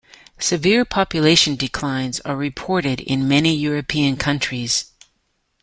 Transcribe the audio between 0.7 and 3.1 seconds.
population declines are reported